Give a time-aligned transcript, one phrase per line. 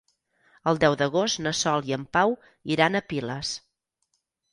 [0.69, 2.33] El deu d'agost na Sol i en Pau
[2.77, 3.53] iran a Piles.